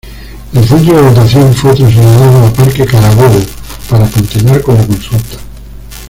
El 0.55 0.67
centro 0.67 0.95
de 0.95 1.09
votación 1.09 1.53
fue 1.53 1.75
trasladado 1.75 2.47
a 2.47 2.53
Parque 2.53 2.85
Carabobo 2.87 3.39
para 3.87 4.09
continuar 4.09 4.59
con 4.63 4.75
la 4.75 4.87
consulta. 4.87 5.37